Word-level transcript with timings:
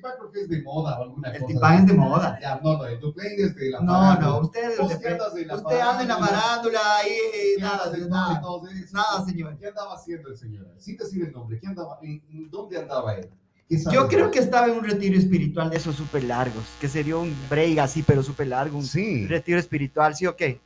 tipán 0.00 0.12
creo 0.18 0.32
que 0.32 0.40
es 0.40 0.48
de 0.48 0.62
moda 0.62 0.98
o 0.98 1.02
alguna 1.02 1.28
El 1.30 1.40
cosa. 1.40 1.52
tipán 1.52 1.74
es 1.78 1.86
de 1.86 1.92
moda. 1.92 2.38
Ya, 2.40 2.60
no, 2.62 2.78
no, 2.78 2.86
el 2.86 3.00
duplén 3.00 3.32
es 3.38 3.54
de 3.54 3.70
la 3.70 3.80
No, 3.80 4.18
no, 4.20 4.38
usted, 4.40 4.78
usted, 4.80 5.18
usted 5.54 5.80
anda 5.80 6.02
en 6.02 6.08
la 6.08 6.16
farándula, 6.16 6.26
farándula 6.26 6.96
ahí, 6.96 7.16
¿qué 7.56 7.62
nada, 7.62 7.96
en 7.96 8.08
nada, 8.08 8.40
eso? 8.40 8.94
nada, 8.94 9.24
señor. 9.26 9.58
¿Qué 9.58 9.66
andaba 9.66 9.94
haciendo 9.94 10.30
el 10.30 10.36
señor? 10.38 10.66
Sin 10.78 10.96
decir 10.96 11.22
el 11.24 11.32
nombre, 11.32 11.58
¿qué 11.60 11.66
andaba, 11.66 11.98
en, 12.02 12.50
dónde 12.50 12.78
andaba 12.78 13.14
él? 13.14 13.28
¿Qué 13.68 13.78
sabes 13.78 13.94
Yo 13.96 14.02
de 14.08 14.08
creo 14.16 14.30
que 14.30 14.38
estaba 14.38 14.66
en 14.66 14.78
un 14.78 14.84
retiro 14.84 15.18
espiritual 15.18 15.70
de 15.70 15.76
esos 15.76 15.94
súper 15.96 16.24
largos, 16.24 16.64
que 16.80 16.88
sería 16.88 17.16
un 17.16 17.34
break 17.48 17.78
así, 17.78 18.02
pero 18.02 18.22
súper 18.22 18.48
largo, 18.48 18.78
un 18.78 18.84
Sí. 18.84 19.26
retiro 19.26 19.58
espiritual, 19.58 20.14
¿sí 20.16 20.26
o 20.26 20.34
qué? 20.34 20.60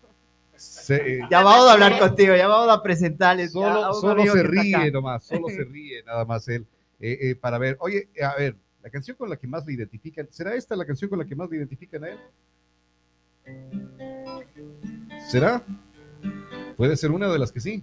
Se- 0.57 0.95
eh, 0.97 1.21
Ya 1.31 1.43
vamos 1.43 1.69
a 1.69 1.73
hablar 1.73 1.99
contigo, 1.99 2.35
ya 2.37 2.47
vamos 2.47 2.73
a 2.73 2.83
presentarles. 2.83 3.53
solo 3.53 3.93
solo 3.95 4.23
se 4.27 4.43
ríe 4.43 4.91
nomás, 4.93 5.25
solo 5.27 5.49
se 5.49 5.65
ríe 5.65 6.03
nada 6.05 6.25
más 6.25 6.47
él. 6.49 6.65
eh, 7.01 7.19
eh, 7.31 7.35
para 7.35 7.59
ver, 7.59 7.77
oye, 7.81 8.09
a 8.23 8.37
ver, 8.37 8.57
la 8.85 8.91
canción 8.91 9.17
con 9.17 9.31
la 9.31 9.37
que 9.39 9.47
más 9.47 9.65
le 9.65 9.73
identifican, 9.73 10.29
¿será 10.31 10.55
esta 10.55 10.77
la 10.77 10.85
canción 10.85 11.09
con 11.09 11.19
la 11.19 11.25
que 11.25 11.35
más 11.35 11.49
le 11.49 11.57
identifican 11.57 12.05
a 12.05 12.09
él? 12.11 12.19
¿Será? 15.27 15.63
Puede 16.77 16.95
ser 16.99 17.11
una 17.11 17.33
de 17.33 17.39
las 17.39 17.51
que 17.51 17.61
sí. 17.61 17.83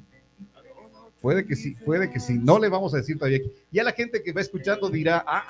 Puede 1.20 1.44
que 1.48 1.56
sí, 1.56 1.72
puede 1.86 2.12
que 2.12 2.20
sí. 2.20 2.38
No 2.38 2.60
le 2.60 2.70
vamos 2.70 2.94
a 2.94 2.98
decir 2.98 3.18
todavía. 3.18 3.40
Ya 3.72 3.84
la 3.84 3.94
gente 3.94 4.22
que 4.22 4.32
va 4.32 4.42
escuchando 4.42 4.92
dirá, 4.92 5.24
ah, 5.26 5.44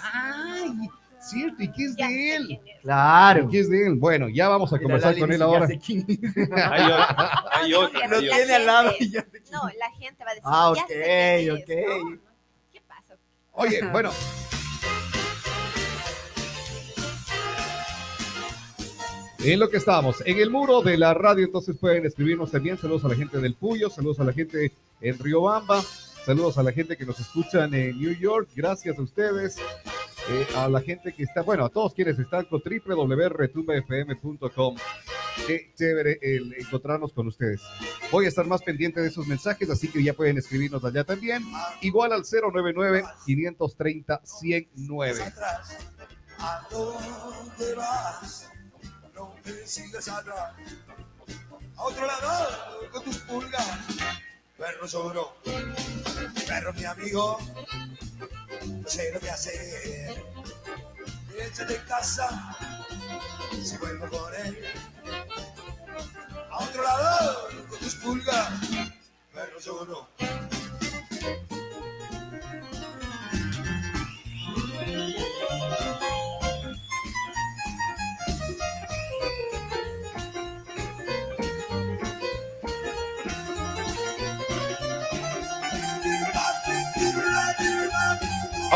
ay, 0.54 0.90
cierto, 1.20 1.62
¿y 1.64 1.72
qué 1.74 1.84
es 1.84 1.96
Ya 1.98 2.08
de 2.08 2.36
él? 2.38 2.62
es. 2.66 2.80
Claro. 2.82 3.44
¿Y 3.46 3.50
qué 3.52 3.60
es 3.60 3.70
de 3.70 3.88
él? 3.88 3.96
Bueno, 3.96 4.30
ya 4.30 4.48
vamos 4.48 4.72
a 4.72 4.78
Mira, 4.78 4.84
conversar 4.84 5.20
con 5.20 5.34
él 5.34 5.40
ya 5.40 5.46
ahora. 5.46 5.68
Hay 5.68 6.94
otra. 7.74 8.08
Lo 8.08 8.20
otra. 8.20 8.56
al 8.56 8.66
lado 8.66 8.92
ya 9.02 9.26
No, 9.52 9.64
la 9.78 9.92
gente 10.00 10.24
va 10.24 10.32
a 10.32 10.34
decir. 10.34 10.44
Ah, 10.46 10.74
ya 10.78 10.84
ok, 10.84 10.88
sé 10.88 11.04
quién 11.04 11.58
es, 11.58 11.64
ok. 12.14 12.20
¿Qué 12.72 12.82
pasa? 12.88 13.18
Oye, 13.52 13.82
bueno. 13.92 14.12
En 19.44 19.60
lo 19.60 19.72
que 19.72 19.78
estábamos, 19.78 20.22
en 20.26 20.38
el 20.38 20.52
muro 20.52 20.84
de 20.84 20.98
la 20.98 21.16
radio, 21.16 21.46
entonces 21.46 21.76
pueden 21.76 22.06
escribirnos 22.06 22.52
también. 22.52 22.78
Saludos 22.78 23.06
a 23.06 23.08
la 23.08 23.16
gente 23.16 23.40
del 23.40 23.56
Puyo, 23.56 23.90
saludos 23.90 24.20
a 24.20 24.24
la 24.24 24.34
gente 24.34 24.72
en 25.02 25.18
Riobamba, 25.18 25.82
saludos 25.82 26.60
a 26.60 26.64
la 26.64 26.72
gente 26.72 26.96
que 26.96 27.08
nos 27.08 27.20
escuchan 27.20 27.74
en 27.74 28.00
New 28.00 28.14
York. 28.14 28.50
Gracias 28.56 29.00
a 29.00 29.02
ustedes. 29.02 29.58
Eh, 30.30 30.46
a 30.56 30.70
la 30.70 30.80
gente 30.80 31.12
que 31.14 31.24
está, 31.24 31.42
bueno, 31.42 31.66
a 31.66 31.70
todos 31.70 31.96
quienes 31.96 32.20
están 32.20 32.46
con 32.46 32.62
www.retumbafm.com. 32.62 34.76
Qué 35.48 35.72
chévere 35.76 36.20
el 36.22 36.54
encontrarnos 36.54 37.12
con 37.12 37.26
ustedes. 37.26 37.62
Voy 38.12 38.26
a 38.26 38.28
estar 38.28 38.46
más 38.46 38.62
pendiente 38.62 39.02
de 39.02 39.08
esos 39.08 39.26
mensajes, 39.26 39.72
así 39.72 39.88
que 39.88 40.04
ya 40.04 40.14
pueden 40.14 40.38
escribirnos 40.38 40.86
allá 40.86 41.04
también. 41.04 41.44
Igual 41.82 42.14
al 42.14 42.26
099-530-109. 42.26 45.20
atrás. 45.20 45.80
¿A 46.38 46.62
dónde 46.70 47.74
vas? 47.76 48.52
Sigas 49.66 50.08
atrás. 50.08 50.54
A 51.78 51.84
otro 51.84 52.06
lado 52.06 52.90
con 52.92 53.04
tus 53.04 53.18
pulgas. 53.20 53.68
Perro 54.58 54.86
lloró. 54.86 55.38
Perro 56.48 56.74
mi 56.74 56.86
amigo. 56.86 57.40
No 58.68 58.88
sé 58.88 59.12
lo 59.14 59.20
que 59.20 59.30
hacer. 59.30 60.24
Échate 61.38 61.76
en 61.76 61.86
casa. 61.86 62.58
Si 63.64 63.78
vuelvo 63.78 64.10
con 64.10 64.34
él. 64.36 64.66
A 66.52 66.64
otro 66.64 66.84
lado 66.84 67.50
con 67.70 67.80
tus 67.80 67.96
pulgas. 67.96 68.50
Perro 69.34 69.60
lloró. 69.60 70.10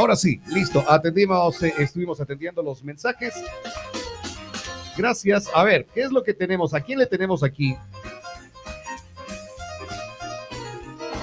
Ahora 0.06 0.18
sí, 0.18 0.40
listo. 0.50 0.86
Atendimos, 0.88 1.64
eh, 1.64 1.74
estuvimos 1.80 2.22
atendiendo 2.22 2.62
los 2.62 2.84
mensajes. 2.84 3.34
Gracias. 4.96 5.50
A 5.52 5.64
ver, 5.64 5.88
¿qué 5.96 6.04
es 6.04 6.12
lo 6.12 6.22
que 6.24 6.32
tenemos? 6.32 6.76
¿A 6.76 6.82
quién 6.82 7.00
le 7.00 7.08
tenemos 7.08 7.42
aquí? 7.42 7.76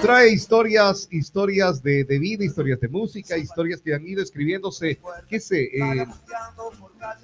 Trae 0.01 0.33
historias, 0.33 1.07
historias 1.11 1.81
de, 1.81 2.03
de 2.03 2.19
vida, 2.19 2.43
historias 2.43 2.81
de 2.81 2.89
música, 2.89 3.37
historias 3.37 3.79
que 3.79 3.93
han 3.93 4.05
ido 4.05 4.21
escribiéndose. 4.21 4.99
¿Qué 5.29 5.39
sé? 5.39 5.61
eh, 5.73 6.05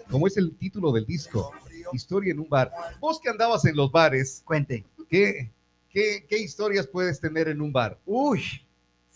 ¿Cómo 0.09 0.27
es 0.27 0.37
el 0.37 0.55
título 0.55 0.93
del 0.93 1.05
disco? 1.05 1.51
Historia 1.91 2.31
en 2.31 2.39
un 2.39 2.47
bar. 2.47 2.71
Vos 3.01 3.19
que 3.19 3.27
andabas 3.27 3.65
en 3.65 3.75
los 3.75 3.91
bares, 3.91 4.41
Cuente. 4.45 4.85
¿qué, 5.09 5.51
qué, 5.89 6.25
qué 6.25 6.37
historias 6.37 6.87
puedes 6.87 7.19
tener 7.19 7.49
en 7.49 7.59
un 7.59 7.73
bar? 7.73 7.99
Uy, 8.05 8.65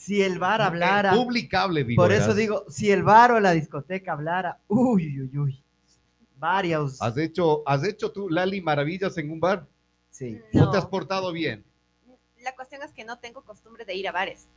si 0.05 0.21
el 0.21 0.37
bar 0.39 0.61
hablara, 0.61 1.13
Publicable, 1.13 1.83
digo. 1.83 2.01
por 2.03 2.11
eso 2.11 2.33
digo, 2.33 2.65
si 2.69 2.91
el 2.91 3.03
bar 3.03 3.31
o 3.31 3.39
la 3.39 3.51
discoteca 3.51 4.11
hablara, 4.13 4.59
uy, 4.67 5.21
uy, 5.21 5.37
uy. 5.37 5.63
Varios. 6.37 7.01
¿Has 7.01 7.17
hecho, 7.17 7.63
¿Has 7.65 7.83
hecho 7.85 8.11
tú, 8.11 8.29
Lali, 8.29 8.59
maravillas 8.61 9.17
en 9.17 9.31
un 9.31 9.39
bar? 9.39 9.65
Sí. 10.09 10.41
¿No 10.51 10.65
No. 10.65 10.71
te 10.71 10.77
has 10.77 10.85
portado 10.85 11.31
bien? 11.31 11.63
La 12.41 12.53
cuestión 12.53 12.81
es 12.83 12.91
que 12.91 13.05
no 13.05 13.17
tengo 13.19 13.41
costumbre 13.43 13.85
de 13.85 13.95
ir 13.95 14.07
a 14.09 14.11
bares. 14.11 14.47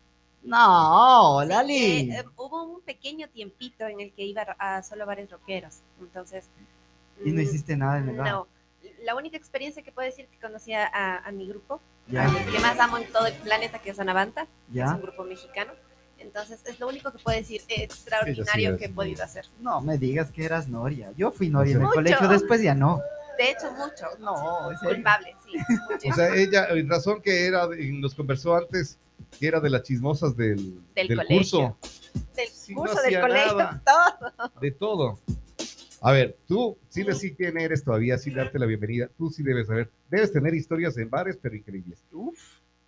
No, 0.42 1.40
Sí, 1.42 1.48
Lali. 1.48 1.76
eh, 1.76 2.18
eh, 2.20 2.24
hubo 2.36 2.64
un 2.64 2.80
pequeño 2.80 3.28
tiempito 3.28 3.86
en 3.86 4.00
el 4.00 4.12
que 4.12 4.24
iba 4.24 4.42
a 4.58 4.82
solo 4.82 5.06
bares 5.06 5.30
rockeros. 5.30 5.78
Entonces. 6.00 6.48
y 7.24 7.30
no 7.30 7.38
mm, 7.38 7.44
hiciste 7.44 7.76
nada 7.76 7.98
en 7.98 8.08
el 8.08 8.16
bar. 8.16 8.30
No. 8.32 8.48
La 9.04 9.14
única 9.14 9.36
experiencia 9.36 9.82
que 9.82 9.92
puedo 9.92 10.06
decir 10.06 10.26
que 10.26 10.38
conocí 10.38 10.72
a, 10.72 10.86
a- 10.86 11.18
a 11.18 11.30
mi 11.32 11.46
grupo, 11.48 11.80
Ya, 12.08 12.30
que 12.52 12.58
más 12.60 12.78
amo 12.78 12.98
en 12.98 13.10
todo 13.12 13.26
el 13.26 13.34
planeta, 13.34 13.80
que 13.80 13.90
es 13.90 13.98
Anavanta, 13.98 14.46
es 14.72 14.86
un 14.88 15.02
grupo 15.02 15.24
mexicano. 15.24 15.72
Entonces, 16.18 16.60
es 16.66 16.78
lo 16.80 16.88
único 16.88 17.12
que 17.12 17.18
puedo 17.18 17.36
decir 17.36 17.62
extraordinario 17.68 18.72
es, 18.72 18.78
que 18.78 18.84
he 18.86 18.88
sí. 18.88 18.94
podido 18.94 19.22
hacer. 19.24 19.46
No 19.60 19.80
me 19.80 19.98
digas 19.98 20.30
que 20.30 20.44
eras 20.44 20.66
Noria. 20.68 21.12
Yo 21.16 21.30
fui 21.30 21.48
Noria 21.50 21.72
en 21.72 21.78
el 21.78 21.82
Mucho. 21.84 21.94
colegio, 21.94 22.28
después 22.28 22.62
ya 22.62 22.74
no. 22.74 23.00
De 23.38 23.50
hecho, 23.50 23.70
mucho. 23.72 24.06
No, 24.20 24.68
serio. 24.80 24.94
Culpable, 24.94 25.36
sí. 25.44 25.58
O 25.58 25.90
muchísimo. 25.92 26.14
sea, 26.14 26.34
ella, 26.34 26.68
en 26.70 26.88
razón 26.88 27.20
que 27.20 27.46
era, 27.46 27.66
de- 27.66 27.92
nos 27.92 28.14
conversó 28.14 28.56
antes, 28.56 28.98
que 29.38 29.46
era 29.46 29.60
de 29.60 29.68
las 29.68 29.82
chismosas 29.82 30.34
del, 30.36 30.80
Del 30.94 31.08
del 31.08 31.16
colegio. 31.18 31.36
curso, 31.36 31.76
del 32.34 32.48
sí, 32.48 32.74
no 32.74 32.80
curso, 32.80 32.98
hacía 32.98 33.18
del 33.18 33.20
colegio, 33.28 33.56
nada. 33.58 33.82
todo. 33.84 34.50
de 34.60 34.70
todo. 34.70 35.18
A 36.00 36.12
ver, 36.12 36.36
tú 36.46 36.76
sí 36.88 37.02
decís 37.02 37.34
quién 37.36 37.58
eres 37.58 37.82
todavía, 37.82 38.18
sin 38.18 38.34
darte 38.34 38.58
la 38.58 38.66
bienvenida. 38.66 39.08
Tú 39.16 39.30
sí 39.30 39.42
debes 39.42 39.66
saber. 39.66 39.88
Debes 40.10 40.32
tener 40.32 40.54
historias 40.54 40.96
en 40.98 41.10
bares, 41.10 41.38
pero 41.40 41.56
increíbles. 41.56 41.98
Uf. 42.12 42.38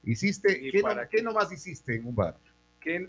Hiciste, 0.04 0.58
¿Y 0.62 0.70
¿qué, 0.70 0.78
no, 0.78 0.82
para 0.82 1.08
qué 1.08 1.18
qué? 1.18 1.22
nomás 1.22 1.52
hiciste 1.52 1.96
en 1.96 2.06
un 2.06 2.14
bar? 2.14 2.36
que 2.80 3.08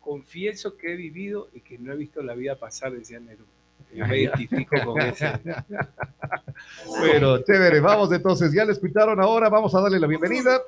confieso 0.00 0.76
que 0.76 0.92
he 0.92 0.96
vivido 0.96 1.48
y 1.52 1.60
que 1.60 1.78
no 1.78 1.92
he 1.92 1.96
visto 1.96 2.22
la 2.22 2.34
vida 2.34 2.56
pasar, 2.56 2.92
decía 2.92 3.18
Neruda. 3.18 3.46
Yo 3.94 4.06
me 4.06 4.20
identifico 4.20 4.76
con 4.84 5.00
ese. 5.00 5.32
Pero 7.00 7.42
chévere, 7.42 7.80
vamos 7.80 8.12
entonces, 8.12 8.52
ya 8.52 8.64
le 8.64 8.72
escucharon 8.72 9.20
ahora, 9.20 9.48
vamos 9.48 9.74
a 9.74 9.80
darle 9.80 10.00
la 10.00 10.06
bienvenida. 10.06 10.60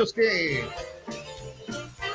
Ellos 0.00 0.14
que 0.14 0.64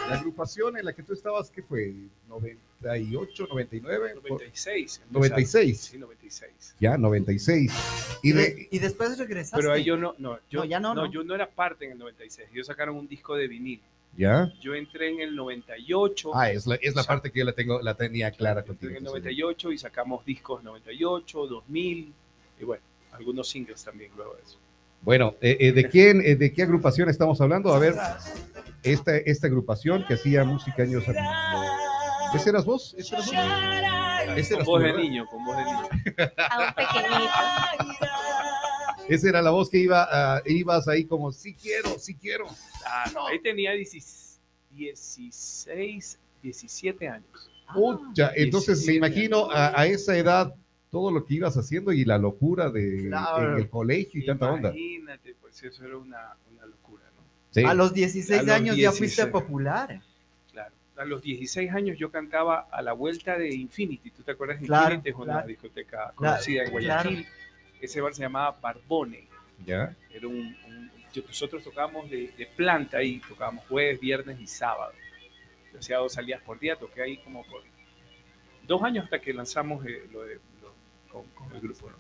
la 0.09 0.16
agrupación 0.16 0.75
en 0.75 0.85
la 0.85 0.94
que 0.94 1.03
tú 1.03 1.13
estabas, 1.13 1.51
¿qué 1.51 1.62
fue? 1.62 1.94
98, 2.28 3.46
99, 3.47 4.16
96. 4.16 5.03
96. 5.12 5.79
Sí, 5.79 5.97
96. 6.00 6.75
ya 6.79 6.97
96. 6.97 7.72
Y 8.23 8.31
de 8.31 8.68
y 8.72 8.79
después 8.79 9.19
regresaste. 9.19 9.57
Pero 9.57 9.72
ahí 9.72 9.84
yo 9.84 9.97
no, 9.97 10.16
no, 10.18 10.40
yo, 10.50 10.62
No, 10.62 10.66
ya 10.66 10.79
no, 10.79 10.96
no. 10.96 11.12
yo 11.12 11.23
no 11.23 11.35
era 11.35 11.47
parte 11.47 11.85
en 11.85 11.91
el 11.91 12.00
96. 12.00 12.50
Ellos 12.51 12.66
sacaron 12.66 12.96
un 12.96 13.07
disco 13.07 13.35
de 13.35 13.47
vinil. 13.47 13.79
ya. 14.17 14.52
Yo 14.61 14.73
entré 14.73 15.11
en 15.11 15.20
el 15.20 15.35
98. 15.35 16.32
Ah, 16.34 16.49
es 16.49 16.66
la, 16.66 16.76
es 16.82 16.96
la 16.96 17.03
parte 17.03 17.32
que 17.32 17.37
yo 17.37 17.46
la 17.46 17.53
tengo, 17.53 17.84
la 17.84 17.93
tenía 17.93 18.32
clara 18.32 18.61
entré 18.61 18.73
contigo. 18.73 18.90
en 18.90 18.96
el 18.96 19.02
entonces. 19.03 19.22
98 19.26 19.72
y 19.73 19.78
sacamos 19.78 20.26
discos 20.26 20.64
98, 20.64 21.46
2000 21.46 22.14
y 22.59 22.64
bueno, 22.64 22.84
algunos 23.11 23.47
singles 23.47 23.84
también 23.84 24.09
luego 24.16 24.34
de 24.34 24.41
eso. 24.41 24.58
Bueno, 25.02 25.36
eh, 25.42 25.58
eh, 25.59 25.72
¿de 25.72 25.88
quién, 25.90 26.22
eh, 26.26 26.36
de 26.36 26.52
qué 26.52 26.64
agrupación 26.64 27.09
estamos 27.09 27.40
hablando? 27.42 27.74
A 27.74 27.80
ver, 27.80 27.96
esta, 28.84 29.18
esta 29.18 29.47
agrupación 29.47 30.06
que 30.08 30.16
hacía 30.16 30.44
música 30.44 30.84
años 30.84 31.08
atrás. 31.08 31.28
¿Ese 32.34 32.50
eras 32.50 32.66
vos? 32.66 32.96
¿Ese 32.97 33.16
eras 33.16 33.28
vos? 33.28 33.36
Ese 34.36 34.50
Con 34.50 34.56
eras 34.56 34.66
voz 34.66 34.82
de 34.82 34.88
¿verdad? 34.88 35.02
niño, 35.02 35.26
con 35.28 35.46
voz 35.46 35.58
de 35.58 35.64
niño. 35.64 35.88
A 36.50 36.68
un 36.68 36.74
pequeñito. 36.74 37.34
Esa 39.08 39.30
era 39.30 39.42
la 39.42 39.52
voz 39.52 39.70
que 39.70 39.78
iba, 39.78 40.08
ah, 40.09 40.42
ibas 40.46 40.88
ahí 40.88 41.06
como, 41.06 41.32
sí 41.32 41.53
quiero, 41.53 42.00
sí 42.00 42.16
quiero. 42.16 42.47
Ah, 42.86 43.09
no, 43.14 43.28
ahí 43.28 43.40
tenía 43.40 43.72
16, 43.74 44.42
16, 44.72 46.20
17 46.42 47.08
años. 47.08 47.52
Pucha, 47.74 48.32
entonces 48.36 48.80
me 48.86 48.94
17 48.94 48.97
imagino 48.97 49.52
a, 49.52 49.80
a 49.80 49.86
esa 49.86 50.18
edad 50.18 50.53
todo 50.96 51.12
lo 51.12 51.26
que 51.26 51.34
ibas 51.34 51.58
haciendo 51.58 51.92
y 51.92 52.06
la 52.06 52.18
locura 52.18 52.70
de 52.70 53.08
Claro. 53.09 53.52
en 53.52 53.58
el 53.59 53.70
colegio 53.70 54.22
y 54.22 54.26
tanta 54.26 54.50
onda. 54.50 54.70
Imagínate, 54.70 55.36
pues 55.42 55.62
eso 55.62 55.84
era 55.84 55.97
una, 55.97 56.38
una 56.53 56.66
locura, 56.66 57.03
¿no? 57.18 57.22
Sí. 57.52 57.66
A 57.66 57.74
los 57.74 57.94
16 57.94 58.40
A 58.40 58.44
los 58.44 58.52
años 58.56 58.78
ya 58.78 58.92
fuiste 58.94 59.24
16. 59.24 59.28
popular. 59.30 60.00
Claro. 60.53 60.74
A 60.96 61.03
los 61.03 61.22
16 61.22 61.70
años 61.74 61.97
yo 61.97 62.09
cantaba 62.09 62.70
a 62.72 62.82
la 62.82 62.94
vuelta 62.94 63.38
de 63.38 63.53
Infinity. 63.53 64.09
¿Tú 64.12 64.24
te 64.24 64.32
acuerdas 64.32 64.62
de 64.62 64.68
Claro, 64.68 64.96
Infinity? 64.96 65.09
Es 65.09 65.16
una 65.18 65.34
claro. 65.34 65.47
discoteca 65.50 66.14
conocida 66.16 66.64
en 66.64 66.72
Guayaquil. 66.72 67.26
Ese 67.82 68.00
bar 68.00 68.14
se 68.16 68.22
llamaba 68.22 68.58
Barbone. 68.62 69.28
Ya. 69.66 69.94
Era 70.14 70.30
un, 70.30 70.56
nosotros 71.28 71.62
tocábamos 71.62 72.09
de, 72.09 72.32
de 72.38 72.46
planta 72.56 73.00
ahí, 73.00 73.22
tocábamos 73.28 73.66
jueves, 73.68 74.00
viernes 74.00 74.40
y 74.40 74.47
sábado. 74.47 74.94
Yo 75.74 75.80
hacía 75.80 75.97
dos 75.97 76.14
salidas 76.14 76.42
por 76.42 76.58
día, 76.58 76.78
toqué 76.78 77.02
ahí 77.02 77.18
como 77.18 77.44
por 77.47 77.64
dos 78.66 78.82
años 78.82 79.03
hasta 79.03 79.20
que 79.20 79.34
lanzamos 79.34 79.86
eh, 79.86 80.08
lo 80.12 80.24
de, 80.24 80.40
con, 81.23 81.46
con 81.47 81.56
el 81.56 81.62
grupo. 81.62 81.90
¿no? 81.90 81.96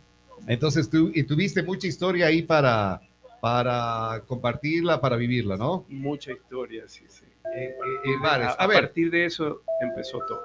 Entonces 0.47 0.89
tú 0.89 1.11
y 1.13 1.23
tuviste 1.23 1.63
mucha 1.63 1.87
historia 1.87 2.27
ahí 2.27 2.41
para, 2.41 3.01
para 3.41 4.21
compartirla, 4.27 4.99
para 4.99 5.15
vivirla, 5.15 5.55
¿no? 5.57 5.85
Mucha 5.89 6.31
historia, 6.31 6.83
sí, 6.87 7.05
sí. 7.07 7.25
En- 7.53 7.73
en 8.13 8.21
bares. 8.21 8.47
A, 8.47 8.51
A 8.51 8.63
a 8.63 8.67
ver, 8.67 8.81
partir 8.81 9.09
de 9.11 9.25
eso 9.25 9.61
empezó 9.81 10.19
todo. 10.27 10.43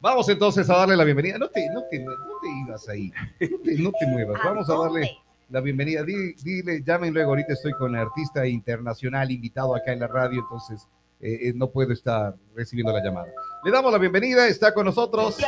vamos 0.00 0.28
entonces 0.28 0.68
a 0.70 0.76
darle 0.78 0.96
la 0.96 1.04
bienvenida. 1.04 1.36
No 1.38 1.48
te, 1.48 1.68
no 1.70 1.82
te, 1.90 1.98
no 1.98 2.12
te 2.42 2.48
ibas 2.66 2.88
ahí. 2.88 3.12
No 3.50 3.58
te, 3.58 3.74
no 3.78 3.92
te 3.92 4.06
muevas. 4.06 4.40
Vamos 4.44 4.70
a 4.70 4.74
darle 4.78 5.10
la 5.50 5.60
bienvenida. 5.60 6.02
Di- 6.04 6.32
dile, 6.42 6.82
llamen 6.82 7.12
luego. 7.12 7.30
Ahorita 7.30 7.52
estoy 7.52 7.72
con 7.72 7.94
el 7.94 8.00
artista 8.02 8.46
internacional 8.46 9.30
invitado 9.30 9.74
acá 9.74 9.92
en 9.92 10.00
la 10.00 10.06
radio, 10.06 10.40
entonces 10.40 10.88
eh, 11.20 11.48
eh, 11.48 11.52
no 11.54 11.68
puedo 11.70 11.92
estar 11.92 12.34
recibiendo 12.54 12.92
la 12.92 13.02
llamada. 13.04 13.32
Le 13.66 13.72
damos 13.72 13.90
la 13.90 13.98
bienvenida. 13.98 14.46
Está 14.46 14.72
con 14.72 14.86
nosotros. 14.86 15.38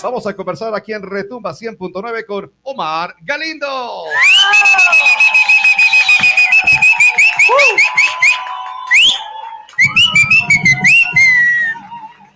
Vamos 0.00 0.26
a 0.28 0.36
conversar 0.36 0.72
aquí 0.76 0.92
en 0.92 1.02
Retumba 1.02 1.50
100.9 1.54 2.24
con 2.24 2.52
Omar 2.62 3.16
Galindo. 3.22 4.04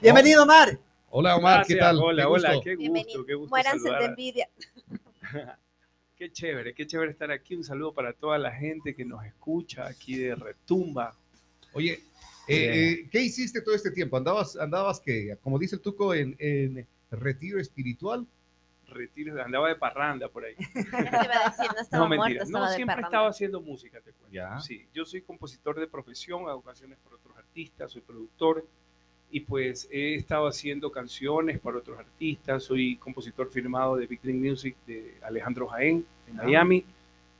Bienvenido, 0.00 0.46
Mar. 0.46 0.78
Hola 1.10 1.36
Omar, 1.36 1.66
¿qué 1.66 1.74
Gracias, 1.74 1.78
tal? 1.80 1.98
Hola, 2.04 2.22
Qué 2.22 2.26
hola, 2.26 2.48
gusto. 2.54 2.62
qué 2.64 2.76
Bienvenido. 2.76 3.18
gusto, 3.18 3.26
qué 3.26 3.34
gusto 3.34 3.50
Muéranse 3.50 3.78
de 3.78 3.82
saludar 3.84 4.02
a- 4.02 4.06
envidia. 4.06 4.48
Qué 6.16 6.30
chévere, 6.30 6.74
qué 6.74 6.86
chévere 6.86 7.12
estar 7.12 7.30
aquí. 7.30 7.54
Un 7.54 7.64
saludo 7.64 7.94
para 7.94 8.12
toda 8.12 8.36
la 8.36 8.52
gente 8.52 8.94
que 8.94 9.06
nos 9.06 9.24
escucha 9.24 9.86
aquí 9.86 10.18
de 10.18 10.34
Retumba. 10.34 11.14
Oye, 11.72 11.98
eh, 12.48 12.92
eh, 13.04 13.08
¿qué 13.10 13.20
hiciste 13.22 13.60
todo 13.62 13.74
este 13.74 13.90
tiempo? 13.90 14.16
¿Andabas, 14.16 14.56
andabas 14.56 15.00
que, 15.00 15.36
como 15.42 15.58
dice 15.58 15.76
el 15.76 15.82
Tuco, 15.82 16.14
en, 16.14 16.36
en 16.38 16.86
retiro 17.10 17.60
espiritual? 17.60 18.26
Retiro, 18.88 19.40
andaba 19.42 19.68
de 19.68 19.76
parranda 19.76 20.28
por 20.28 20.44
ahí. 20.44 20.54
No 20.74 20.98
estaba 21.80 22.02
No, 22.02 22.08
muerto, 22.08 22.24
mentira. 22.24 22.42
estaba 22.44 22.68
No, 22.68 22.74
siempre 22.74 23.00
estaba 23.02 23.28
haciendo 23.28 23.60
música, 23.60 23.98
te 24.00 24.12
cuento. 24.12 24.32
Ya. 24.34 24.58
Sí, 24.60 24.86
yo 24.92 25.04
soy 25.04 25.22
compositor 25.22 25.78
de 25.78 25.86
profesión, 25.86 26.48
hago 26.48 26.60
canciones 26.62 26.98
para 27.04 27.16
otros 27.16 27.36
artistas, 27.36 27.92
soy 27.92 28.00
productor 28.02 28.66
y 29.30 29.40
pues 29.40 29.88
he 29.92 30.16
estado 30.16 30.48
haciendo 30.48 30.90
canciones 30.90 31.60
para 31.60 31.78
otros 31.78 31.96
artistas. 32.00 32.64
Soy 32.64 32.96
compositor 32.96 33.48
firmado 33.48 33.94
de 33.96 34.08
Big 34.08 34.20
Dream 34.22 34.40
Music 34.40 34.74
de 34.88 35.14
Alejandro 35.22 35.68
Jaén 35.68 36.04
en 36.28 36.40
Ah. 36.40 36.42
Miami. 36.44 36.84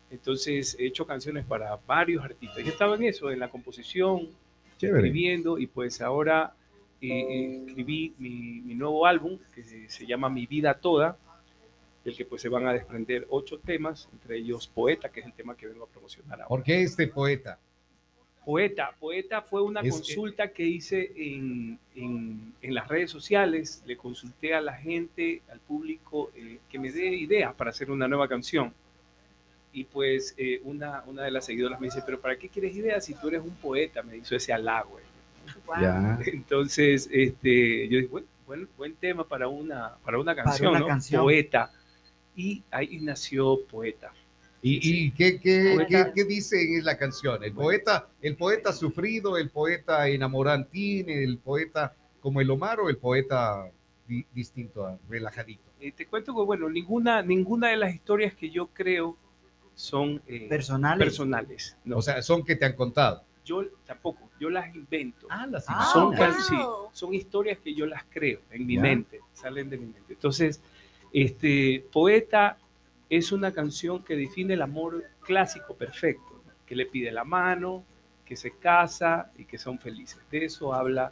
Entonces 0.09 0.77
he 0.79 0.87
hecho 0.87 1.05
canciones 1.05 1.45
para 1.45 1.75
varios 1.87 2.23
artistas. 2.25 2.59
Yo 2.65 2.71
estaba 2.71 2.95
en 2.95 3.05
eso, 3.05 3.31
en 3.33 3.41
la 3.41 3.49
composición, 3.49 4.29
Chévere. 4.81 5.09
escribiendo 5.09 5.59
y 5.59 5.67
pues 5.67 6.01
ahora 6.01 6.55
eh, 7.03 7.09
eh, 7.09 7.65
escribí 7.67 8.15
mi, 8.19 8.61
mi 8.63 8.75
nuevo 8.75 9.05
álbum 9.07 9.39
que 9.55 9.63
se, 9.63 9.89
se 9.89 10.07
llama 10.07 10.29
Mi 10.31 10.47
Vida 10.47 10.75
Toda, 10.75 11.17
del 12.05 12.17
que 12.17 12.25
pues 12.25 12.41
se 12.41 12.49
van 12.49 12.67
a 12.67 12.73
desprender 12.73 13.27
ocho 13.29 13.59
temas, 13.59 14.09
entre 14.13 14.39
ellos 14.39 14.67
Poeta, 14.67 15.11
que 15.11 15.21
es 15.21 15.27
el 15.27 15.35
tema 15.35 15.55
que 15.57 15.67
vengo 15.67 15.85
a 15.85 15.89
promocionar 15.89 16.41
ahora. 16.41 16.49
¿Por 16.49 16.63
qué 16.63 16.83
este 16.83 17.07
poeta? 17.09 17.59
Poeta, 18.43 18.95
Poeta 18.99 19.43
fue 19.43 19.61
una 19.63 19.81
Es- 19.83 19.93
consulta 19.93 20.49
que 20.51 20.65
hice 20.65 21.13
en, 21.15 21.79
en- 21.95 22.55
en 22.63 22.75
las 22.75 22.89
redes 22.89 23.11
sociales, 23.11 23.83
le 23.87 23.99
consulté 23.99 24.55
a 24.55 24.63
la 24.63 24.73
gente, 24.73 25.43
al 25.53 25.61
público, 25.61 26.31
eh, 26.35 26.59
que 26.71 26.79
me 26.79 26.91
dé 26.91 27.07
ideas 27.15 27.55
para 27.55 27.69
hacer 27.69 27.91
una 27.91 28.09
nueva 28.09 28.27
canción. 28.29 28.73
Y 29.73 29.85
pues 29.85 30.35
eh, 30.37 30.61
una, 30.65 31.05
una 31.07 31.23
de 31.23 31.31
las 31.31 31.45
seguidoras 31.45 31.81
me 31.81 31.87
dice, 31.87 32.03
pero 32.05 32.21
¿para 32.21 32.37
qué 32.37 32.49
quieres 32.49 32.75
ideas 32.75 33.05
si 33.05 33.15
tú 33.15 33.29
eres 33.29 33.43
un 33.43 33.55
poeta? 33.55 34.03
Me 34.03 34.17
hizo 34.17 34.35
ese 34.35 34.53
halago. 34.53 34.99
eh. 34.99 35.03
Entonces, 36.27 37.09
este, 37.13 37.89
yo 37.89 37.99
dije, 37.99 38.09
buen, 38.09 38.25
buen, 38.47 38.69
buen 38.77 38.95
tema 38.97 39.27
para 39.27 39.49
una, 39.49 39.97
para 40.05 40.19
una 40.19 40.35
canción, 40.35 40.71
una 40.71 40.81
¿no? 40.81 40.87
canción. 40.87 41.23
Poeta. 41.23 41.71
Y 42.37 42.63
ahí 42.71 43.01
nació 43.01 43.59
Poeta. 43.67 44.13
¿Y, 44.63 45.07
y 45.07 45.11
qué, 45.13 45.41
qué, 45.41 45.73
Poeta. 45.77 46.07
qué- 46.07 46.13
qué 46.15 46.25
dice 46.25 46.61
en 46.77 46.85
la 46.85 46.99
canción? 46.99 47.43
El 47.43 47.53
poeta, 47.53 48.09
el 48.21 48.37
poeta 48.37 48.73
sufrido, 48.73 49.39
el 49.39 49.51
poeta 49.51 50.07
enamorantín, 50.09 51.09
el 51.09 51.39
poeta 51.39 51.95
como 52.21 52.41
el 52.41 52.51
Omar 52.51 52.81
o 52.81 52.91
el 52.91 52.99
poeta 52.99 53.71
di- 54.07 54.27
distinto, 54.35 54.99
relajadito. 55.09 55.63
Eh, 55.81 55.93
te 55.93 56.07
cuento 56.07 56.35
que, 56.35 56.43
bueno, 56.43 56.69
ninguna, 56.69 57.23
ninguna 57.23 57.69
de 57.69 57.77
las 57.79 57.95
historias 57.95 58.35
que 58.35 58.51
yo 58.51 58.67
creo 58.67 59.17
son 59.81 60.21
eh, 60.27 60.47
Personales. 60.49 60.99
personales. 61.07 61.77
No, 61.85 61.97
O 61.97 62.03
sea, 62.03 62.21
son 62.21 62.45
que 62.45 62.55
te 62.55 62.67
han 62.67 62.75
contado. 62.75 63.25
yo 63.47 63.65
tampoco, 63.87 64.29
yo 64.39 64.51
las 64.51 64.75
invento. 64.75 65.27
las 65.49 65.65
Ah, 65.69 65.89
son, 65.93 66.09
wow. 66.11 66.15
can- 66.17 66.35
sí, 66.35 66.57
son 66.93 67.15
historias 67.15 67.59
que 67.59 67.75
yo 67.75 67.87
las 67.87 68.05
creo 68.11 68.41
en 68.51 68.67
mi 68.67 68.77
mente, 68.77 69.21
salen 69.33 69.71
de 69.71 69.79
mi 69.79 69.87
mente. 69.87 70.13
Entonces, 70.13 70.61
este, 71.13 71.85
Poeta 71.91 72.59
es 73.09 73.33
una 73.33 73.53
canción 73.53 74.05
que 74.05 74.15
define 74.17 74.55
el 74.55 74.63
amor 74.63 75.03
clásico 75.23 75.75
perfecto, 75.75 76.43
¿no? 76.47 76.53
que 76.67 76.77
le 76.77 76.85
pide 76.87 77.11
la 77.11 77.25
mano, 77.25 77.83
que 78.25 78.37
se 78.37 78.51
casa 78.53 79.33
y 79.37 79.47
que 79.47 79.57
son 79.59 79.79
felices. 79.79 80.21
De 80.31 80.45
eso 80.45 80.73
habla 80.75 81.11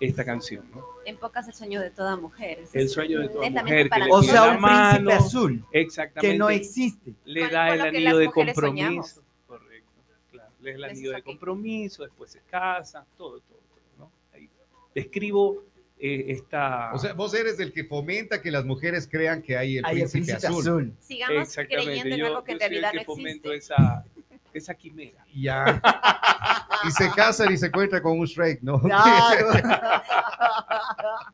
esta 0.00 0.24
canción, 0.24 0.64
¿no? 0.74 0.82
En 1.04 1.16
pocas 1.18 1.46
el 1.46 1.54
sueño 1.54 1.80
de 1.80 1.90
toda 1.90 2.16
mujer. 2.16 2.64
El 2.72 2.88
sueño 2.88 3.20
de 3.20 3.28
toda 3.28 3.48
mujer 3.50 3.90
que 3.90 4.00
O 4.10 4.22
sea, 4.22 4.42
un 4.44 4.48
príncipe 4.62 5.00
mano. 5.02 5.10
azul 5.12 5.64
Exactamente. 5.72 6.32
que 6.32 6.38
no 6.38 6.48
existe. 6.50 7.12
le 7.24 7.40
Con- 7.42 7.50
da 7.52 7.66
con 7.68 7.74
el 7.76 7.82
que 7.82 7.88
anillo 7.98 8.16
de 8.18 8.26
compromiso. 8.26 8.60
soñamos. 8.60 9.20
Correcto, 9.46 9.90
claro. 10.30 10.50
Le 10.60 10.70
da 10.72 10.76
el 10.78 10.84
anillo 10.84 11.12
de 11.12 11.22
compromiso, 11.22 12.02
después 12.04 12.30
se 12.30 12.40
casa, 12.50 13.04
todo, 13.16 13.40
todo, 13.40 13.58
todo, 13.58 13.80
¿no? 13.98 14.10
Ahí 14.32 14.48
describo 14.94 15.64
eh, 16.02 16.24
esta... 16.28 16.94
O 16.94 16.98
sea, 16.98 17.12
vos 17.12 17.34
eres 17.34 17.60
el 17.60 17.74
que 17.74 17.84
fomenta 17.84 18.40
que 18.40 18.50
las 18.50 18.64
mujeres 18.64 19.06
crean 19.06 19.42
que 19.42 19.58
hay 19.58 19.76
el, 19.76 19.84
Hay 19.84 20.00
el 20.00 20.10
príncipe, 20.10 20.32
príncipe 20.32 20.46
azul. 20.46 20.60
azul. 20.62 20.92
Sigamos 20.98 21.42
exactamente, 21.42 21.84
creyendo 21.92 22.14
en 22.16 22.22
algo 22.24 22.42
que 22.44 22.52
en 22.52 22.58
yo 22.58 22.64
soy 22.64 22.64
el 22.76 22.82
realidad 22.82 22.90
que 22.92 22.96
no 22.96 23.04
fomento 23.04 23.52
existe. 23.52 23.74
esa, 23.74 24.04
esa 24.52 24.74
quimera. 24.74 25.24
Ya. 25.34 25.80
y 26.86 26.90
se 26.90 27.10
casan 27.10 27.52
y 27.52 27.56
se 27.56 27.66
encuentran 27.66 28.02
con 28.02 28.18
un 28.18 28.26
Shrek, 28.26 28.62
¿no? 28.62 28.80
Claro. 28.80 29.48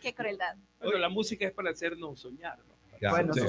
Qué 0.00 0.14
crueldad. 0.14 0.56
Bueno, 0.80 0.98
la 0.98 1.08
música 1.08 1.46
es 1.46 1.52
para 1.52 1.70
hacernos 1.70 2.20
soñar, 2.20 2.58
¿no? 2.58 2.78
Ya, 3.00 3.10
Bueno, 3.10 3.32
sí. 3.32 3.40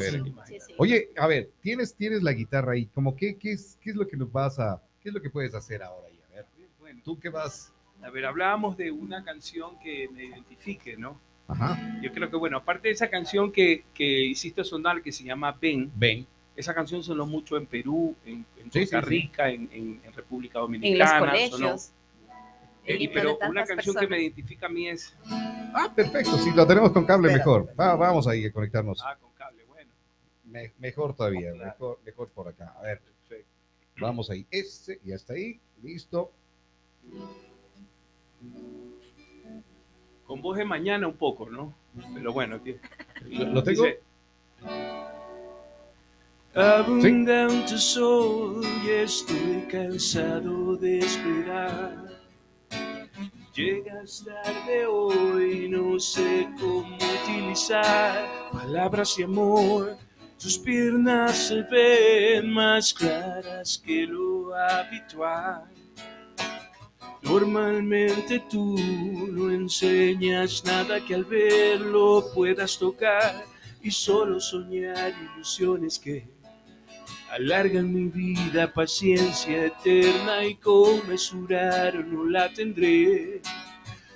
Sí. 0.47 0.73
Oye, 0.77 1.09
a 1.17 1.25
ver, 1.27 1.49
tienes, 1.61 1.95
tienes 1.95 2.21
la 2.21 2.33
guitarra 2.33 2.73
ahí, 2.73 2.85
como 2.87 3.15
qué, 3.15 3.37
qué, 3.37 3.53
es, 3.53 3.77
qué 3.81 3.91
es 3.91 3.95
lo 3.95 4.07
que 4.07 4.15
nos 4.15 4.31
vas 4.31 4.59
a, 4.59 4.81
qué 5.01 5.09
es 5.09 5.15
lo 5.15 5.21
que 5.21 5.29
puedes 5.29 5.55
hacer 5.55 5.81
ahora 5.81 6.07
ahí? 6.07 6.19
A 6.29 6.35
ver, 6.35 6.45
Bueno, 6.79 7.01
tú 7.03 7.19
qué 7.19 7.29
vas. 7.29 7.73
a 8.03 8.09
ver, 8.11 8.25
hablábamos 8.25 8.77
de 8.77 8.91
una 8.91 9.23
canción 9.23 9.79
que 9.79 10.07
me 10.09 10.25
identifique, 10.25 10.97
¿no? 10.97 11.19
Ajá. 11.47 11.79
Yo 12.01 12.11
creo 12.11 12.29
que, 12.29 12.35
bueno, 12.37 12.57
aparte 12.57 12.89
de 12.89 12.93
esa 12.93 13.09
canción 13.09 13.51
que, 13.51 13.85
que 13.95 14.05
hiciste 14.25 14.63
sonar, 14.63 15.01
que 15.01 15.11
se 15.11 15.23
llama 15.23 15.51
Ven, 15.59 15.91
Ven. 15.95 16.27
Esa 16.59 16.73
canción 16.73 17.01
sonó 17.03 17.25
mucho 17.25 17.55
en 17.57 17.65
Perú, 17.65 18.15
en, 18.25 18.43
Costa 18.65 18.69
sí, 18.79 18.85
sí. 18.87 18.95
Rica, 19.01 19.49
En, 19.49 19.69
en- 19.71 20.01
en 20.03 20.13
República 20.13 20.59
En 20.59 20.61
los 20.61 20.67
Dominicana. 20.69 21.09
sonó. 21.19 21.31
colegios. 21.31 21.91
Eh, 22.85 22.97
y- 22.99 23.07
pero 23.07 23.37
una 23.47 23.63
canción 23.65 23.95
que 23.95 24.07
me 24.07 24.19
identifica 24.21 24.65
a 24.65 24.69
mí 24.69 24.87
es 24.87 25.15
Ah, 25.73 25.91
perfecto. 25.95 26.37
Si 26.37 26.51
lo 26.51 26.65
tenemos 26.67 26.91
con 26.91 27.05
cable, 27.05 27.27
Espera, 27.29 27.45
mejor. 27.45 27.73
Va- 27.79 27.95
vamos 27.95 28.27
ahí 28.27 28.45
a 28.45 28.51
conectarnos. 28.51 29.01
Ah, 29.05 29.15
con 29.21 29.31
cable, 29.33 29.63
bueno. 29.67 29.91
Me- 30.45 30.73
mejor 30.79 31.15
todavía, 31.15 31.51
Claro. 31.53 31.65
mejor, 31.65 31.99
mejor 32.05 32.29
por 32.29 32.47
acá. 32.47 32.73
A 32.77 32.81
ver, 32.81 32.99
Perfecto. 32.99 33.49
vamos 34.01 34.29
ahí. 34.29 34.45
Este 34.51 34.99
ya 35.05 35.15
está 35.15 35.33
ahí. 35.33 35.59
Listo. 35.83 36.31
Con 40.25 40.41
voz 40.41 40.57
de 40.57 40.65
mañana 40.65 41.07
un 41.07 41.15
poco, 41.17 41.49
¿no? 41.49 41.73
Pero 42.13 42.33
bueno, 42.33 42.57
aquí. 42.57 42.75
¿Lo, 43.25 43.45
lo 43.45 43.63
tengo? 43.63 43.83
Dice, 43.83 43.99
Abundante 46.55 47.77
sol 47.77 48.65
y 48.83 48.89
estoy 48.89 49.67
cansado 49.71 50.75
de 50.77 50.97
esperar. 50.97 52.07
Llegas 53.53 54.25
tarde 54.25 54.87
hoy, 54.87 55.69
no 55.69 55.99
sé 55.99 56.49
cómo 56.59 56.97
utilizar 57.23 58.27
palabras 58.51 59.15
de 59.15 59.25
amor. 59.25 59.95
Tus 60.39 60.57
piernas 60.57 61.37
se 61.37 61.61
ven 61.61 62.51
más 62.51 62.95
claras 62.95 63.77
que 63.85 64.07
lo 64.07 64.55
habitual. 64.55 65.65
Normalmente 67.21 68.43
tú 68.49 68.75
no 69.31 69.51
enseñas 69.51 70.63
nada 70.65 70.99
que 71.05 71.13
al 71.13 71.25
verlo 71.25 72.25
puedas 72.33 72.75
tocar 72.79 73.45
y 73.83 73.91
solo 73.91 74.39
soñar 74.39 75.13
ilusiones 75.35 75.99
que 75.99 76.38
Alargan 77.31 77.93
mi 77.93 78.05
vida, 78.05 78.71
paciencia 78.73 79.65
eterna 79.65 80.45
y 80.45 80.55
conmesurar 80.55 82.03
no 82.05 82.25
la 82.25 82.51
tendré. 82.53 83.41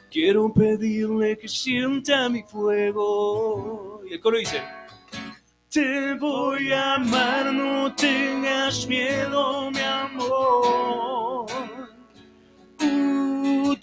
Quiero 0.10 0.54
pedirle 0.54 1.38
que 1.38 1.48
sienta 1.48 2.30
mi 2.30 2.44
fuego. 2.44 4.02
Y 4.10 4.14
el 4.14 4.20
coro 4.20 4.38
dice, 4.38 4.62
te 5.70 6.14
voy 6.16 6.72
a 6.72 6.96
amar, 6.96 7.54
no 7.54 7.94
tengas 7.96 8.88
miedo, 8.88 9.72
mi 9.72 9.80
amor. 9.80 11.14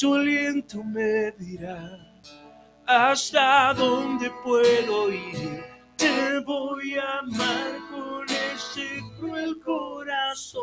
Tu 0.00 0.14
aliento 0.14 0.82
me 0.82 1.30
dirá 1.32 1.98
hasta 2.86 3.74
dónde 3.74 4.30
puedo 4.42 5.12
ir. 5.12 5.62
Te 5.96 6.40
voy 6.40 6.94
a 6.94 7.18
amar 7.18 7.78
con 7.90 8.26
ese 8.70 9.00
cruel 9.18 9.58
corazón. 9.64 10.60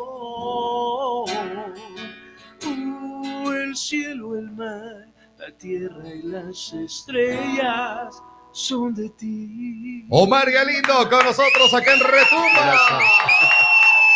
Uh, 2.66 3.50
el 3.50 3.76
cielo, 3.76 4.36
el 4.36 4.50
mar, 4.52 5.06
la 5.38 5.50
tierra 5.58 6.08
y 6.14 6.22
las 6.22 6.72
estrellas 6.72 8.20
son 8.52 8.94
de 8.94 9.08
ti. 9.10 10.06
Omar 10.10 10.50
Galindo 10.50 11.08
con 11.08 11.24
nosotros 11.24 11.72
acá 11.74 11.92
en 11.94 12.00
Retumba. 12.00 12.76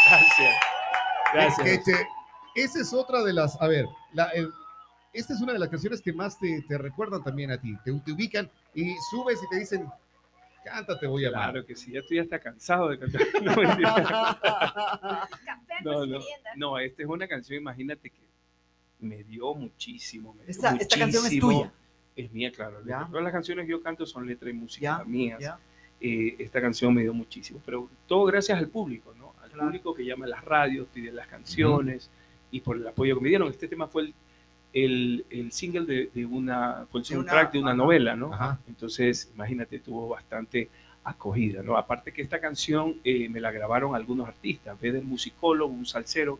Gracias. 0.08 0.54
Gracias. 1.32 1.66
Que 1.66 1.78
te- 1.78 2.08
esa 2.54 2.80
es 2.80 2.92
otra 2.92 3.22
de 3.22 3.32
las, 3.32 3.60
a 3.60 3.66
ver, 3.68 3.86
la- 4.12 4.28
el- 4.30 4.52
esta 5.14 5.32
es 5.34 5.40
una 5.40 5.52
de 5.52 5.58
las 5.58 5.68
canciones 5.68 6.00
que 6.02 6.12
más 6.12 6.38
te, 6.38 6.62
te 6.68 6.76
recuerdan 6.78 7.22
también 7.22 7.50
a 7.50 7.58
ti, 7.60 7.74
te, 7.84 7.92
te 8.00 8.12
ubican 8.12 8.50
y 8.74 8.94
subes 9.10 9.38
y 9.42 9.48
te 9.48 9.56
dicen, 9.58 9.88
canta, 10.64 10.98
te 10.98 11.06
voy 11.06 11.24
a 11.24 11.28
amar. 11.28 11.50
Claro 11.52 11.66
que 11.66 11.74
sí, 11.76 11.92
ya 11.92 12.00
estoy 12.00 12.18
hasta 12.18 12.38
cansado 12.38 12.88
de 12.88 12.98
cantar. 12.98 13.22
No, 15.84 15.92
no, 15.92 16.06
no, 16.06 16.18
merienda. 16.18 16.50
no, 16.56 16.78
esta 16.78 17.02
es 17.02 17.08
una 17.08 17.26
canción, 17.26 17.58
imagínate 17.60 18.10
que 18.10 18.20
me 19.00 19.24
dio 19.24 19.52
muchísimo. 19.54 20.32
Me 20.34 20.42
dio 20.42 20.50
Esta, 20.50 20.76
esta 20.76 20.98
canción 20.98 21.26
es 21.26 21.38
tuya. 21.38 21.72
Es 22.14 22.30
mía, 22.32 22.52
claro. 22.52 22.84
Ya. 22.84 23.06
Todas 23.08 23.24
las 23.24 23.32
canciones 23.32 23.64
que 23.66 23.72
yo 23.72 23.82
canto 23.82 24.06
son 24.06 24.26
letra 24.26 24.48
y 24.50 24.52
música 24.52 24.98
Ya, 24.98 25.04
mías. 25.04 25.40
ya. 25.40 25.58
Eh, 26.00 26.36
esta 26.38 26.60
canción 26.60 26.92
me 26.94 27.02
dio 27.02 27.14
muchísimo, 27.14 27.60
pero 27.64 27.88
todo 28.06 28.24
gracias 28.26 28.58
al 28.58 28.68
público, 28.68 29.14
¿no? 29.18 29.34
Al 29.42 29.50
Claro. 29.50 29.66
público 29.68 29.94
que 29.94 30.04
llama 30.04 30.24
a 30.26 30.28
las 30.28 30.44
radios, 30.44 30.86
pide 30.92 31.10
las 31.12 31.26
canciones 31.28 32.10
y 32.50 32.60
por 32.60 32.76
el 32.76 32.86
apoyo 32.86 33.16
que 33.16 33.20
me 33.22 33.28
dieron. 33.28 33.48
Este 33.50 33.66
tema 33.68 33.86
fue 33.88 34.02
el, 34.02 34.14
el, 34.72 35.24
el 35.30 35.52
single 35.52 35.84
de, 35.84 36.10
de 36.14 36.24
una, 36.26 36.86
fue 36.90 37.00
el 37.00 37.06
De 37.06 37.14
soundtrack 37.14 37.52
de 37.52 37.58
una 37.58 37.74
novela, 37.74 38.16
¿no? 38.16 38.32
Ajá. 38.32 38.58
Entonces, 38.68 39.30
imagínate, 39.34 39.78
tuvo 39.80 40.08
bastante 40.08 40.68
acogida, 41.04 41.62
¿no? 41.62 41.76
Aparte 41.76 42.12
que 42.12 42.22
esta 42.22 42.40
canción 42.40 42.96
eh, 43.04 43.28
me 43.28 43.40
la 43.40 43.50
grabaron 43.50 43.94
algunos 43.94 44.28
artistas, 44.28 44.80
ve 44.80 44.92
del 44.92 45.04
musicólogo, 45.04 45.72
un 45.72 45.84
salsero, 45.84 46.38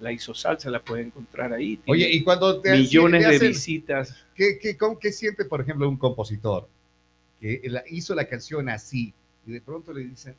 la 0.00 0.12
hizo 0.12 0.32
salsa, 0.34 0.70
la 0.70 0.80
puede 0.80 1.02
encontrar 1.02 1.52
ahí. 1.52 1.76
tiene 1.78 1.92
Oye, 2.04 2.10
y 2.14 2.22
cuando 2.22 2.60
te, 2.60 2.72
millones 2.72 3.22
te 3.22 3.28
de 3.30 3.36
hacen- 3.36 3.48
visitas. 3.48 4.24
¿qué, 4.34 4.58
qué, 4.60 4.76
cómo- 4.76 4.98
qué 4.98 5.10
siente, 5.12 5.44
por 5.44 5.60
ejemplo, 5.60 5.88
un 5.88 5.96
compositor 5.96 6.68
que 7.40 7.60
la- 7.64 7.82
hizo 7.90 8.14
la 8.14 8.26
canción 8.26 8.68
así 8.68 9.12
y 9.46 9.52
de 9.52 9.60
pronto 9.60 9.92
le 9.92 10.04
dicen, 10.04 10.34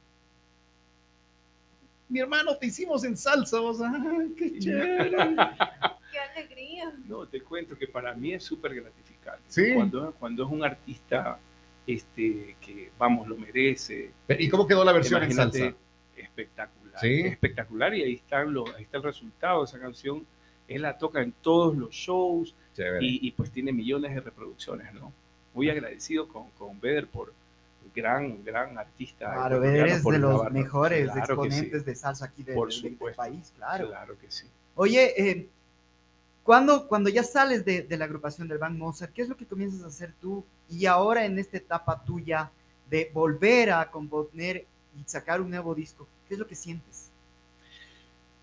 mi 2.10 2.20
hermano, 2.20 2.56
te 2.58 2.68
hicimos 2.68 3.04
en 3.04 3.18
salsa, 3.18 3.60
vos, 3.60 3.80
¡ay, 3.82 4.34
qué 4.38 4.58
chévere! 4.60 5.36
Alegría. 6.38 6.94
No, 7.08 7.26
te 7.28 7.42
cuento 7.42 7.78
que 7.78 7.88
para 7.88 8.14
mí 8.14 8.34
es 8.34 8.44
súper 8.44 8.76
gratificante. 8.76 9.42
Sí. 9.48 9.74
Cuando, 9.74 10.14
cuando 10.20 10.46
es 10.46 10.52
un 10.52 10.64
artista 10.64 11.40
este, 11.86 12.56
que, 12.62 12.92
vamos, 12.98 13.28
lo 13.28 13.38
merece. 13.38 14.12
¿Y 14.38 14.50
cómo 14.50 14.68
quedó 14.68 14.84
la 14.84 14.94
versión 14.94 15.24
en 15.24 15.32
salsa? 15.34 15.74
Espectacular. 16.16 17.00
Sí. 17.00 17.22
Espectacular 17.22 17.94
y 17.96 18.04
ahí, 18.04 18.14
están 18.16 18.54
los, 18.54 18.74
ahí 18.76 18.84
está 18.84 18.98
el 18.98 19.04
resultado 19.04 19.60
de 19.60 19.66
esa 19.66 19.80
canción. 19.80 20.26
Él 20.68 20.82
la 20.82 20.98
toca 20.98 21.22
en 21.22 21.32
todos 21.32 21.78
los 21.78 21.92
shows 21.92 22.54
y, 23.00 23.28
y, 23.28 23.32
pues 23.32 23.52
tiene 23.52 23.72
millones 23.72 24.14
de 24.14 24.22
reproducciones, 24.22 24.94
¿no? 24.94 25.14
Muy 25.54 25.70
agradecido 25.70 26.28
con, 26.28 26.50
con 26.52 26.80
Beder 26.80 27.08
por 27.08 27.34
gran, 27.96 28.44
gran 28.44 28.78
artista. 28.78 29.34
Claro, 29.34 29.64
eres 29.64 30.04
de 30.04 30.12
los 30.20 30.30
grabarnos. 30.32 30.52
mejores 30.54 31.04
Claro 31.12 31.42
que 31.42 31.50
sí, 31.52 31.58
exponentes 31.58 31.86
de 31.86 31.96
salsa 31.96 32.26
aquí 32.26 32.44
de- 32.44 32.54
Por 32.54 32.70
de- 32.70 32.82
del 32.82 32.92
supuesto. 32.92 33.18
país, 33.18 33.54
claro. 33.56 33.88
Claro 33.88 34.20
que 34.20 34.30
sí. 34.30 34.46
Oye, 34.76 35.14
eh, 35.30 35.48
cuando, 36.48 36.88
cuando 36.88 37.10
ya 37.10 37.24
sales 37.24 37.66
de, 37.66 37.84
de 37.84 37.98
la 37.98 38.06
agrupación 38.06 38.48
del 38.48 38.58
Band 38.58 38.80
Mozart, 38.80 39.14
¿qué 39.14 39.22
es 39.24 39.30
lo 39.30 39.38
que 39.38 39.46
comienzas 39.46 39.84
a 39.84 39.88
hacer 39.88 40.14
tú? 40.22 40.46
Y 40.70 40.86
ahora 40.88 41.26
en 41.26 41.38
esta 41.40 41.58
etapa 41.58 42.04
tuya 42.04 42.52
de 42.90 43.12
volver 43.14 43.72
a 43.72 43.92
componer 43.92 44.66
y 44.98 45.04
sacar 45.06 45.42
un 45.42 45.50
nuevo 45.52 45.76
disco, 45.76 46.08
¿qué 46.28 46.36
es 46.36 46.40
lo 46.40 46.48
que 46.48 46.56
sientes? 46.56 47.12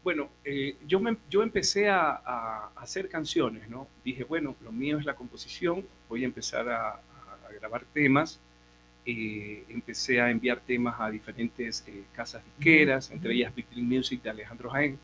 Bueno, 0.02 0.28
eh, 0.44 0.76
yo, 0.86 1.00
me- 1.00 1.16
yo 1.30 1.42
empecé 1.42 1.88
a, 1.88 2.10
a 2.24 2.70
hacer 2.76 3.08
canciones, 3.08 3.68
¿no? 3.70 3.88
Dije, 4.04 4.24
bueno, 4.24 4.54
lo 4.62 4.70
mío 4.70 4.98
es 4.98 5.06
la 5.06 5.14
composición, 5.16 5.86
voy 6.08 6.24
a 6.24 6.26
empezar 6.26 6.68
a, 6.68 6.88
a- 6.90 7.00
grabar 7.58 7.84
temas. 7.92 8.40
Eh, 9.06 9.64
empecé 9.68 10.20
a 10.20 10.30
enviar 10.30 10.60
temas 10.60 10.96
a 11.00 11.10
diferentes 11.10 11.84
eh, 11.86 12.04
casas 12.14 12.44
disqueras, 12.44 13.10
entre 13.10 13.34
ellas 13.34 13.54
Dream 13.54 13.86
Music 13.88 14.22
de 14.22 14.30
Alejandro 14.30 14.70
Jaén. 14.70 14.98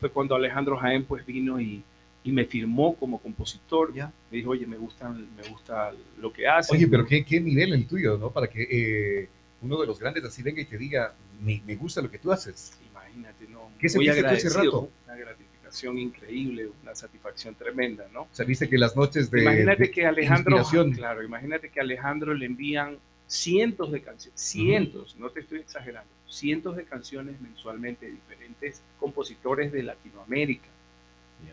Fue 0.00 0.10
cuando 0.10 0.34
Alejandro 0.34 0.76
Jaén 0.78 1.04
pues 1.04 1.24
vino 1.26 1.60
y, 1.60 1.82
y 2.24 2.32
me 2.32 2.46
firmó 2.46 2.96
como 2.96 3.18
compositor. 3.20 3.94
¿Ya? 3.94 4.10
Me 4.30 4.38
dijo, 4.38 4.50
oye, 4.50 4.66
me, 4.66 4.76
gustan, 4.76 5.28
me 5.36 5.48
gusta 5.48 5.92
lo 6.18 6.32
que 6.32 6.48
haces. 6.48 6.72
Oye, 6.72 6.88
pero 6.88 7.06
qué, 7.06 7.24
qué 7.24 7.40
nivel 7.40 7.72
el 7.74 7.86
tuyo, 7.86 8.16
¿no? 8.16 8.30
Para 8.30 8.48
que 8.48 8.62
eh, 8.62 9.28
uno 9.62 9.80
de 9.80 9.86
los 9.86 10.00
grandes 10.00 10.24
así 10.24 10.42
venga 10.42 10.60
y 10.60 10.64
te 10.64 10.78
diga, 10.78 11.14
me, 11.42 11.62
me 11.66 11.76
gusta 11.76 12.00
lo 12.00 12.10
que 12.10 12.18
tú 12.18 12.32
haces. 12.32 12.78
Imagínate, 12.90 13.46
¿no? 13.48 13.70
¿Qué 13.78 13.88
tú 13.88 14.00
ese 14.00 14.48
rato? 14.48 14.90
Una 15.06 15.16
gratificación 15.16 15.98
increíble, 15.98 16.68
una 16.82 16.94
satisfacción 16.94 17.54
tremenda, 17.54 18.06
¿no? 18.12 18.22
O 18.22 18.28
sea, 18.32 18.46
viste 18.46 18.68
que 18.68 18.78
las 18.78 18.96
noches 18.96 19.30
de, 19.30 19.42
imagínate 19.42 19.84
de 19.84 19.90
que 19.90 20.06
Alejandro, 20.06 20.62
claro, 20.94 21.22
imagínate 21.22 21.68
que 21.68 21.80
a 21.80 21.82
Alejandro 21.82 22.32
le 22.32 22.46
envían 22.46 22.98
cientos 23.26 23.90
de 23.92 24.00
canciones, 24.00 24.40
cientos, 24.40 25.16
no 25.18 25.30
te 25.30 25.40
estoy 25.40 25.60
exagerando, 25.60 26.10
cientos 26.28 26.76
de 26.76 26.84
canciones 26.84 27.40
mensualmente 27.40 28.06
de 28.06 28.12
diferentes 28.12 28.82
compositores 28.98 29.72
de 29.72 29.82
Latinoamérica. 29.82 30.68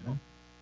¿no? 0.05 0.17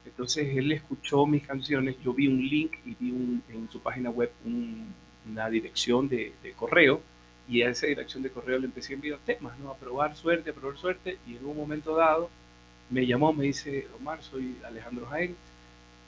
Entonces 0.10 0.56
él 0.58 0.72
escuchó 0.72 1.26
mis 1.26 1.46
canciones, 1.46 1.96
yo 2.04 2.14
vi 2.14 2.28
un 2.28 2.42
link 2.48 2.74
y 2.86 2.96
vi 3.00 3.12
un- 3.12 3.42
en 3.50 3.70
su 3.70 3.80
página 3.80 4.10
web 4.10 4.32
un- 4.46 4.94
una 5.32 5.50
dirección 5.50 6.08
de, 6.10 6.34
de 6.44 6.52
correo 6.54 7.02
y 7.48 7.62
a 7.62 7.70
esa 7.70 7.88
dirección 7.88 8.22
de 8.24 8.30
correo 8.30 8.60
le 8.60 8.66
empecé 8.66 8.94
a 8.94 8.96
enviar 8.96 9.20
temas, 9.26 9.58
¿no? 9.60 9.72
A 9.72 9.76
probar 9.78 10.16
suerte, 10.16 10.50
a 10.50 10.54
probar 10.54 10.78
suerte 10.78 11.18
y 11.28 11.36
en 11.38 11.46
un 11.46 11.56
momento 11.58 11.96
dado 11.96 12.30
me 12.90 13.06
llamó, 13.06 13.32
me 13.34 13.46
dice, 13.46 13.88
Omar, 14.00 14.22
soy 14.24 14.56
Alejandro 14.66 15.06
Jaén, 15.08 15.36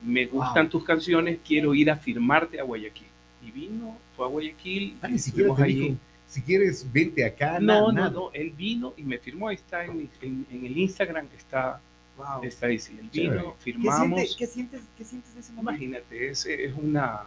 me 0.03 0.25
gustan 0.25 0.67
tus 0.70 0.84
canciones, 0.84 1.39
quiero 1.46 1.74
ir 1.75 1.91
a 1.91 1.96
firmarte 1.96 2.60
a 2.60 2.63
Guayaquil. 2.63 3.08
Y 3.46 3.51
vino, 3.51 3.98
fue 4.15 4.25
a 4.25 4.29
Guayaquil, 4.29 4.98
Ah, 5.01 5.10
estuvimos 5.13 5.60
allí. 5.60 5.79
dijo, 5.81 5.96
si 6.27 6.41
quieres, 6.41 6.88
vente 6.91 7.24
acá. 7.25 7.60
No, 7.60 7.60
na- 7.60 7.81
no, 7.81 7.91
nada. 7.91 8.10
no, 8.10 8.31
él 8.34 8.51
vino 8.51 8.93
y 8.98 9.03
me 9.03 9.17
firmó, 9.20 9.48
ahí 9.50 9.55
está 9.58 9.86
en, 9.86 10.10
en- 10.22 10.46
en 10.50 10.65
el 10.65 10.75
Instagram, 10.77 11.27
está, 11.38 11.79
Wow. 12.21 12.43
está 12.43 12.67
ahí, 12.67 12.79
sí, 12.79 12.97
Chévere. 13.11 13.39
vino, 13.41 13.55
¿Qué, 13.57 13.61
firmamos. 13.63 14.35
qué, 14.37 14.47
sientes, 14.47 14.81
¿Qué 14.97 15.03
sientes 15.03 15.33
de 15.33 15.39
ese 15.41 15.51
momento? 15.53 15.71
Imagínate, 15.83 16.29
es, 16.29 16.45
es, 16.45 16.73
una, 16.75 17.21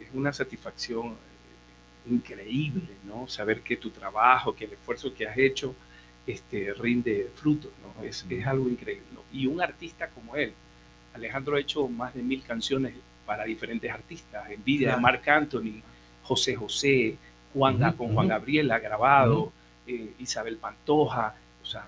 es 0.00 0.08
una 0.14 0.32
satisfacción 0.32 1.08
eh, 1.08 2.10
increíble, 2.12 2.88
¿no? 3.04 3.26
Saber 3.28 3.60
que 3.62 3.76
tu 3.76 3.90
trabajo, 3.90 4.54
que 4.54 4.64
el 4.66 4.72
esfuerzo 4.72 5.12
que 5.14 5.26
has 5.26 5.36
hecho 5.38 5.74
este, 6.26 6.72
rinde 6.74 7.30
frutos, 7.34 7.70
¿no? 7.82 8.04
Es, 8.04 8.24
es 8.28 8.46
algo 8.46 8.68
increíble. 8.68 9.06
¿no? 9.12 9.20
Y 9.32 9.46
un 9.46 9.60
artista 9.60 10.08
como 10.08 10.36
él, 10.36 10.52
Alejandro 11.14 11.56
ha 11.56 11.60
hecho 11.60 11.88
más 11.88 12.14
de 12.14 12.22
mil 12.22 12.42
canciones 12.42 12.94
para 13.26 13.44
diferentes 13.44 13.90
artistas, 13.90 14.50
Envidia 14.50 14.88
Claro. 14.88 14.96
de 14.98 15.02
Marc 15.02 15.28
Anthony, 15.28 15.82
José 16.22 16.54
José, 16.56 17.16
Juan, 17.54 17.78
con 17.96 18.14
Juan. 18.14 18.28
Gabriel 18.28 18.70
ha 18.72 18.78
grabado, 18.78 19.52
eh, 19.86 20.12
Isabel 20.18 20.56
Pantoja, 20.56 21.34
o 21.62 21.66
sea, 21.66 21.86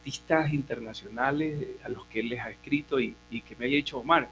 artistas 0.00 0.52
internacionales 0.52 1.60
eh, 1.60 1.76
a 1.84 1.88
los 1.90 2.06
que 2.06 2.20
él 2.20 2.30
les 2.30 2.40
ha 2.40 2.50
escrito 2.50 2.98
y, 3.00 3.14
y 3.30 3.42
que 3.42 3.54
me 3.56 3.66
haya 3.66 3.76
dicho 3.76 3.98
Omar, 3.98 4.28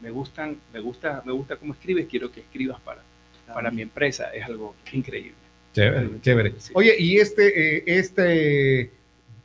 me 0.00 0.10
gustan, 0.10 0.56
me 0.72 0.80
gusta, 0.80 1.22
me 1.24 1.32
gusta 1.32 1.56
cómo 1.56 1.72
escribes, 1.72 2.06
quiero 2.10 2.30
que 2.32 2.40
escribas 2.40 2.80
para, 2.80 3.02
para 3.46 3.70
mi 3.70 3.82
empresa, 3.82 4.34
es 4.34 4.44
algo 4.44 4.74
increíble. 4.92 5.34
Chévere, 5.72 6.20
chévere. 6.20 6.54
Sí. 6.58 6.72
Oye, 6.74 6.94
y 6.98 7.18
este, 7.18 7.76
eh, 7.78 7.84
este, 7.86 8.90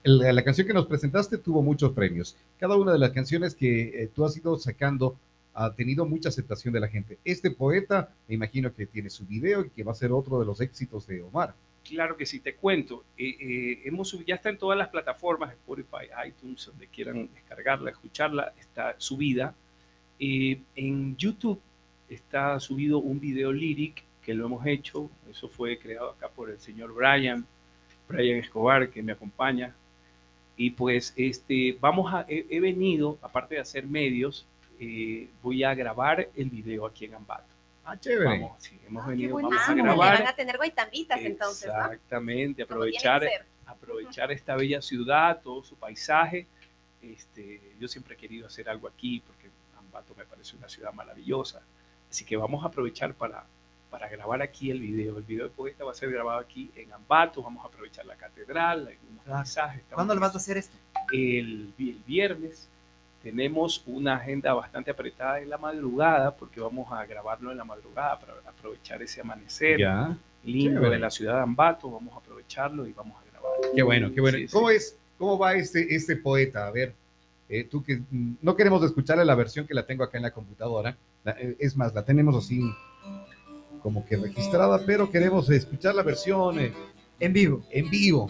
el- 0.03 0.17
la 0.35 0.43
canción 0.43 0.65
que 0.67 0.73
nos 0.73 0.88
presentaste 0.88 1.38
tuvo 1.38 1.61
muchos 1.61 1.91
premios. 1.93 2.35
Cada 2.59 2.75
una 2.75 2.91
de 2.91 2.99
las 2.99 3.11
canciones 3.11 3.55
que 3.55 4.03
eh, 4.03 4.09
tú 4.13 4.25
has 4.25 4.35
ido 4.38 4.57
sacando 4.57 5.17
ha 5.53 5.73
tenido 5.73 6.05
mucha 6.05 6.29
aceptación 6.29 6.73
de 6.73 6.79
la 6.79 6.88
gente. 6.88 7.17
Este 7.25 7.51
poeta, 7.51 8.09
me 8.27 8.35
imagino 8.35 8.73
que 8.73 8.85
tiene 8.85 9.09
su 9.09 9.25
video 9.25 9.65
y 9.65 9.69
que 9.69 9.83
va 9.83 9.91
a 9.91 9.95
ser 9.95 10.11
otro 10.11 10.39
de 10.39 10.45
los 10.45 10.61
éxitos 10.61 11.05
de 11.07 11.21
Omar. 11.21 11.53
Claro 11.83 12.15
que 12.17 12.25
sí, 12.25 12.39
te 12.39 12.55
cuento. 12.55 13.03
eh, 13.17 13.36
eh, 13.39 13.81
hemos 13.86 14.17
ya 14.25 14.36
está 14.36 14.50
en 14.50 14.57
todas 14.57 14.77
las 14.77 14.89
plataformas, 14.89 15.51
Spotify, 15.53 16.07
iTunes, 16.27 16.65
donde 16.65 16.88
quieran 16.88 17.29
descargarla, 17.33 17.91
escucharla, 17.91 18.53
está 18.59 18.95
subida. 18.98 19.55
Eh, 20.19 20.59
en 20.75 21.15
YouTube 21.17 21.59
está 22.09 22.59
subido 22.59 23.00
un 23.00 23.19
video 23.19 23.51
lyric 23.51 24.03
que 24.21 24.33
lo 24.33 24.45
hemos 24.45 24.65
hecho, 24.65 25.09
eso 25.29 25.48
fue 25.48 25.79
creado 25.79 26.12
acá 26.12 26.29
por 26.29 26.50
el 26.50 26.59
señor 26.59 26.93
Brian. 26.93 27.45
Brian 28.07 28.38
Escobar, 28.39 28.89
que 28.89 29.03
me 29.03 29.12
acompaña. 29.12 29.75
Y 30.57 30.71
pues 30.71 31.13
este, 31.15 31.77
vamos 31.79 32.13
a, 32.13 32.25
he, 32.27 32.45
he 32.50 32.59
venido, 32.59 33.17
aparte 33.21 33.55
de 33.55 33.62
hacer 33.62 33.86
medios, 33.86 34.45
eh, 34.79 35.29
voy 35.41 35.63
a 35.63 35.74
grabar 35.74 36.29
el 36.36 36.50
video 36.50 36.86
aquí 36.86 37.05
en 37.05 37.15
Ambato. 37.15 37.53
Ah, 37.91 38.00
chévere. 38.00 38.39
Vamos, 38.41 38.63
sí, 38.63 38.79
hemos 38.88 39.03
Ah, 39.03 39.10
venido, 39.10 39.36
vamos 39.36 39.53
a 39.67 39.74
grabar. 39.74 40.19
van 40.19 40.27
a 40.27 40.34
tener 40.34 40.58
guaitambitas 40.58 41.19
entonces. 41.22 41.65
Exactamente, 41.65 42.63
aprovechar, 42.63 43.24
aprovechar 43.65 44.31
esta 44.31 44.55
bella 44.55 44.81
ciudad, 44.81 45.41
todo 45.41 45.63
su 45.63 45.75
paisaje. 45.75 46.48
Este, 47.01 47.62
yo 47.79 47.88
siempre 47.88 48.15
he 48.15 48.17
querido 48.17 48.48
hacer 48.48 48.69
algo 48.69 48.88
aquí 48.88 49.22
porque 49.25 49.50
Ambato 49.77 50.13
me 50.15 50.25
parece 50.25 50.55
una 50.55 50.67
ciudad 50.69 50.93
maravillosa. 50.93 51.62
Así 52.10 52.25
que 52.25 52.36
vamos 52.38 52.63
a 52.63 52.67
aprovechar 52.67 53.13
para, 53.13 53.43
para 53.89 54.08
grabar 54.10 54.41
aquí 54.41 54.69
el 54.72 54.79
video. 54.81 55.17
El 55.17 55.24
video 55.24 55.46
de 55.46 55.51
poeta 55.51 55.84
va 55.84 55.91
a 55.91 55.96
ser 55.96 56.12
grabado 56.12 56.39
aquí 56.39 56.72
en 56.75 56.91
Ambato. 56.93 57.41
Vamos 57.41 57.63
a 57.63 57.67
aprovechar 57.69 58.05
la 58.05 58.15
catedral, 58.15 58.88
algunos 58.88 59.24
paisajes. 59.25 59.81
¿Cuándo 59.91 60.13
le 60.13 60.19
vas 60.19 60.34
a 60.36 60.38
hacer 60.38 60.58
esto? 60.58 60.75
el 61.12 61.74
viernes 62.05 62.69
tenemos 63.21 63.83
una 63.85 64.15
agenda 64.15 64.53
bastante 64.53 64.91
apretada 64.91 65.39
en 65.41 65.49
la 65.49 65.57
madrugada 65.57 66.35
porque 66.35 66.59
vamos 66.59 66.91
a 66.91 67.05
grabarlo 67.05 67.51
en 67.51 67.57
la 67.57 67.63
madrugada 67.65 68.19
para 68.19 68.33
aprovechar 68.47 69.01
ese 69.01 69.21
amanecer 69.21 69.79
Ya. 69.79 70.15
lindo 70.43 70.89
de 70.89 70.99
la 70.99 71.09
ciudad 71.09 71.35
de 71.35 71.41
Ambato. 71.41 71.89
Vamos 71.91 72.13
a 72.13 72.17
aprovecharlo 72.17 72.88
y 72.88 72.93
vamos 72.93 73.17
a 73.21 73.31
grabar. 73.31 73.51
Qué 73.75 73.83
bueno, 73.83 74.11
qué 74.13 74.21
bueno. 74.21 74.38
Sí, 74.38 74.47
sí. 74.47 74.53
¿Cómo 74.53 74.69
es? 74.69 74.97
¿Cómo 75.17 75.38
va 75.38 75.53
este, 75.55 75.93
este 75.93 76.15
poeta? 76.15 76.65
A 76.67 76.71
ver, 76.71 76.93
eh, 77.49 77.65
tú 77.65 77.83
que 77.83 77.97
mm, 78.09 78.35
no 78.41 78.55
queremos 78.55 78.81
escucharle 78.83 79.25
la 79.25 79.35
versión 79.35 79.67
que 79.67 79.73
la 79.73 79.85
tengo 79.85 80.03
acá 80.03 80.17
en 80.17 80.23
la 80.23 80.31
computadora. 80.31 80.95
La- 81.25 81.31
eh, 81.33 81.57
es 81.59 81.75
más, 81.75 81.93
la 81.93 82.05
tenemos 82.05 82.35
así 82.35 82.61
como 83.83 84.05
que 84.05 84.17
registrada, 84.17 84.79
pero 84.85 85.09
queremos 85.11 85.49
escuchar 85.49 85.95
la 85.95 86.03
versión 86.03 86.59
eh, 86.59 86.73
En 87.19 87.33
vivo. 87.33 87.63
en 87.71 87.89
vivo. 87.89 88.29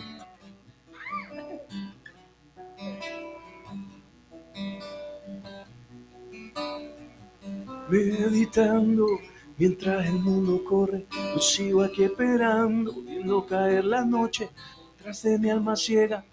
Meditando 7.89 9.05
mientras 9.57 10.05
el 10.07 10.19
mundo 10.19 10.63
corre. 10.63 11.05
Yo 11.33 11.39
sigo 11.39 11.83
aquí 11.83 12.03
esperando, 12.03 12.93
viendo 13.01 13.45
caer 13.45 13.85
la 13.85 14.05
noche. 14.05 14.49
Tras 15.01 15.23
de 15.23 15.37
mi 15.37 15.49
alma 15.49 15.75
ciega, 15.75 16.25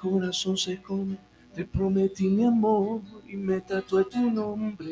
corazón 0.00 0.56
se 0.56 0.80
come. 0.82 1.16
Te 1.54 1.64
prometí 1.64 2.28
mi 2.28 2.44
amor 2.44 3.00
y 3.28 3.36
me 3.36 3.60
tatué 3.60 4.04
tu 4.04 4.30
nombre. 4.30 4.86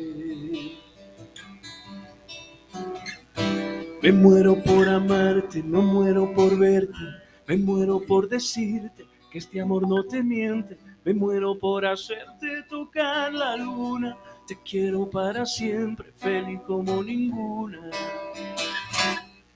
Me 4.01 4.11
muero 4.11 4.61
por 4.61 4.89
amarte, 4.89 5.63
me 5.63 5.79
muero 5.79 6.33
por 6.33 6.57
verte, 6.57 6.93
me 7.47 7.57
muero 7.57 8.01
por 8.01 8.27
decirte 8.27 9.05
que 9.31 9.37
este 9.37 9.61
amor 9.61 9.87
no 9.87 10.03
te 10.03 10.21
miente, 10.21 10.77
me 11.05 11.13
muero 11.13 11.57
por 11.57 11.85
hacerte 11.85 12.63
tocar 12.69 13.33
la 13.33 13.55
luna. 13.55 14.17
Te 14.45 14.57
quiero 14.61 15.09
para 15.09 15.45
siempre, 15.45 16.11
feliz 16.17 16.59
como 16.67 17.01
ninguna. 17.01 17.89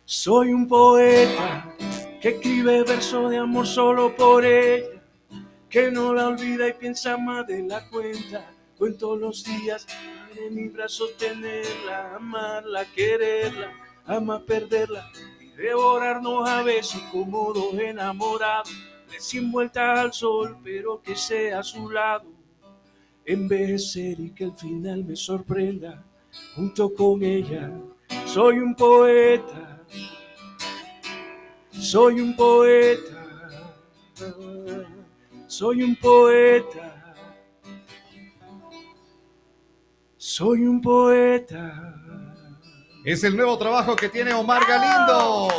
Soy 0.06 0.54
un 0.54 0.66
poeta 0.66 1.76
que 2.22 2.30
escribe 2.30 2.84
versos 2.84 3.30
de 3.30 3.38
amor 3.38 3.68
solo 3.68 4.16
por 4.16 4.46
ella, 4.46 4.88
que 5.70 5.92
no 5.92 6.14
la 6.14 6.30
olvida 6.30 6.70
y 6.70 6.74
piensa 6.74 7.18
más 7.18 7.46
de 7.48 7.64
la 7.64 7.86
cuenta. 7.90 8.50
Cuento 8.78 9.18
los 9.18 9.44
días 9.44 9.86
en 10.38 10.56
mis 10.56 10.72
brazos 10.72 11.18
tenerla, 11.18 12.16
amarla, 12.16 12.86
quererla, 12.96 13.74
ama 14.06 14.42
perderla 14.46 15.12
y 15.42 15.50
devorarnos 15.50 16.48
a 16.48 16.64
besos 16.64 17.02
como 17.12 17.52
dos 17.52 17.74
enamorados, 17.74 18.72
recién 19.12 19.52
vueltas 19.52 20.00
al 20.00 20.14
sol, 20.14 20.58
pero 20.64 21.02
que 21.02 21.18
sea 21.18 21.60
a 21.60 21.64
su 21.64 21.90
lado 21.90 22.37
envejecer 23.28 24.20
y 24.22 24.32
que 24.32 24.46
al 24.46 24.58
final 24.58 25.04
me 25.04 25.16
sorprenda 25.16 26.04
junto 26.56 26.94
con 26.94 27.22
ella. 27.22 27.72
Soy 28.26 28.60
un 28.60 28.74
poeta, 28.74 29.84
soy 31.72 32.22
un 32.22 32.36
poeta, 32.36 33.44
soy 35.46 35.84
un 35.84 35.96
poeta, 35.98 37.16
soy 40.16 40.66
un 40.66 40.82
poeta. 40.82 41.94
Es 43.04 43.24
el 43.24 43.36
nuevo 43.36 43.58
trabajo 43.58 43.96
que 43.96 44.10
tiene 44.10 44.34
Omar 44.34 44.64
Galindo. 44.68 45.50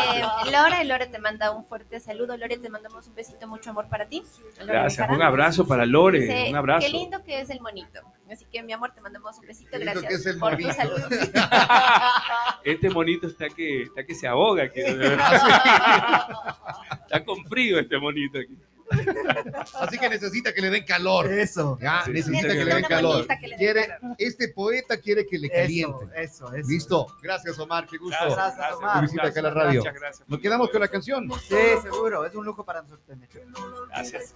Eh. 0.01 0.23
Lore, 0.51 0.83
Lore 0.85 1.07
te 1.07 1.19
manda 1.19 1.51
un 1.51 1.65
fuerte 1.65 1.99
saludo. 1.99 2.37
Lore, 2.37 2.57
te 2.57 2.69
mandamos 2.69 3.07
un 3.07 3.15
besito, 3.15 3.47
mucho 3.47 3.69
amor 3.69 3.87
para 3.87 4.07
ti. 4.07 4.23
Lore 4.59 4.73
Gracias, 4.73 5.09
un 5.09 5.21
abrazo 5.21 5.67
para 5.67 5.85
Lore, 5.85 6.21
Dice, 6.21 6.47
un 6.49 6.55
abrazo. 6.55 6.85
Qué 6.85 6.93
lindo 6.93 7.23
que 7.23 7.41
es 7.41 7.49
el 7.49 7.61
monito. 7.61 7.99
Así 8.31 8.45
que, 8.51 8.61
mi 8.63 8.73
amor, 8.73 8.91
te 8.91 9.01
mandamos 9.01 9.37
un 9.39 9.47
besito. 9.47 9.77
Gracias 9.79 10.05
que 10.05 10.13
es 10.13 10.25
el 10.25 10.39
por 10.39 10.51
monito. 10.51 10.69
tu 10.69 10.75
saludo. 10.75 11.07
Este 12.63 12.89
monito 12.89 13.27
está 13.27 13.49
que, 13.49 13.83
está 13.83 14.05
que 14.05 14.13
se 14.13 14.27
ahoga, 14.27 14.65
aquí, 14.65 14.81
está 14.81 15.31
con 17.25 17.43
frío 17.45 17.79
este 17.79 17.97
monito 17.97 18.37
aquí. 18.37 18.55
Así 19.79 19.97
que 19.97 20.09
necesita 20.09 20.53
que 20.53 20.61
le 20.61 20.69
den 20.69 20.85
calor. 20.85 21.31
Eso. 21.31 21.77
Ya, 21.81 22.03
Sí, 22.05 22.11
necesita 22.11 22.49
sí, 22.51 22.57
que 22.57 22.65
le 22.65 22.73
den 22.75 22.83
calor. 22.85 23.13
monita 23.15 23.39
que 23.39 23.47
le 23.47 23.57
den 23.57 23.57
Quiere, 23.59 23.87
calor. 23.87 24.15
este 24.17 24.47
poeta 24.49 24.97
quiere 24.97 25.25
que 25.25 25.37
le 25.39 25.49
caliente. 25.49 26.05
eso, 26.15 26.53
eso. 26.53 26.67
Listo. 26.67 27.07
Gracias, 27.21 27.57
Omar. 27.59 27.87
Qué 27.87 27.97
gusto. 27.97 28.17
Gracias, 28.19 28.55
gracias, 28.57 28.77
Omar. 28.77 29.01
Visita 29.01 29.27
acá 29.27 29.39
a 29.39 29.43
la 29.43 29.49
radio. 29.51 29.79
Muchas 29.81 29.93
gracias. 29.95 30.29
Nos 30.29 30.39
quedamos 30.39 30.69
con 30.69 30.81
la 30.81 30.87
canción. 30.87 31.29
Sí, 31.47 31.55
seguro. 31.81 32.25
Es 32.25 32.35
un 32.35 32.45
lujo 32.45 32.63
para 32.65 32.81
nosotros 32.81 33.05
tener. 33.05 33.27
Gracias. 33.89 34.33